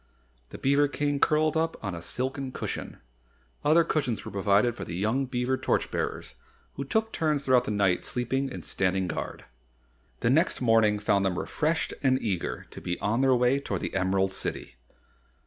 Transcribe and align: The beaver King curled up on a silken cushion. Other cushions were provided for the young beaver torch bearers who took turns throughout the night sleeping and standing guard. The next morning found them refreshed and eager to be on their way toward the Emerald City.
The 0.49 0.57
beaver 0.57 0.87
King 0.87 1.19
curled 1.19 1.55
up 1.55 1.77
on 1.83 1.93
a 1.93 2.01
silken 2.01 2.51
cushion. 2.51 2.97
Other 3.63 3.83
cushions 3.83 4.25
were 4.25 4.31
provided 4.31 4.75
for 4.75 4.83
the 4.83 4.95
young 4.95 5.27
beaver 5.27 5.57
torch 5.59 5.91
bearers 5.91 6.33
who 6.73 6.83
took 6.83 7.13
turns 7.13 7.45
throughout 7.45 7.65
the 7.65 7.69
night 7.69 8.03
sleeping 8.03 8.51
and 8.51 8.65
standing 8.65 9.05
guard. 9.07 9.45
The 10.21 10.31
next 10.31 10.59
morning 10.59 10.97
found 10.97 11.23
them 11.23 11.37
refreshed 11.37 11.93
and 12.01 12.19
eager 12.19 12.65
to 12.71 12.81
be 12.81 12.99
on 12.99 13.21
their 13.21 13.35
way 13.35 13.59
toward 13.59 13.81
the 13.81 13.93
Emerald 13.93 14.33
City. 14.33 14.75